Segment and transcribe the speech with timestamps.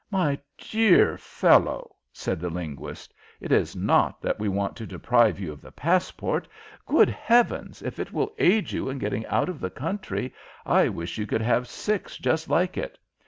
[0.09, 5.51] "My dear fellow," said the linguist, "it is not that we want to deprive you
[5.53, 6.47] of the passport.
[6.87, 7.83] Good Heavens!
[7.83, 10.33] if it will aid you in getting out of the country,
[10.65, 12.97] I wish you could have six just like it.